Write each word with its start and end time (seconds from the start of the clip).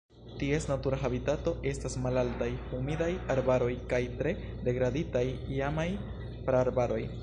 Ties 0.41 0.63
natura 0.69 0.97
habitato 1.07 1.53
estas 1.73 1.97
malaltaj 2.07 2.49
humidaj 2.71 3.11
arbaroj 3.37 3.71
kaj 3.95 4.03
tre 4.23 4.35
degraditaj 4.69 5.27
iamaj 5.59 5.91
praarbaroj. 6.51 7.03